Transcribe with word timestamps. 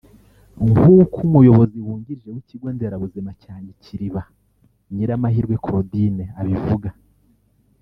nk’uko 0.71 1.17
Umuyobozi 1.27 1.77
wungirije 1.85 2.27
w’ikigo 2.33 2.67
nderabuzima 2.75 3.31
cya 3.41 3.55
Nyakiriba 3.63 4.21
Nyiramahirwe 4.95 5.55
Claudine 5.63 6.25
abivuga 6.41 6.89